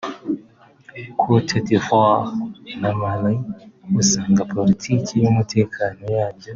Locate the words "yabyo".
6.15-6.49